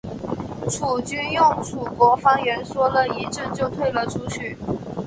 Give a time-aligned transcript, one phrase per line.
[0.67, 4.57] 楚军用楚国方言说了一阵就退了出去。